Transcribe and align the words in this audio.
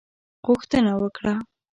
غوښتنه 0.45 0.91
وکړه. 1.01 1.33